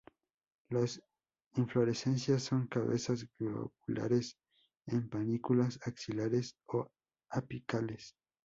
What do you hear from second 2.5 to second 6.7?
cabezas globulares en panículas axilares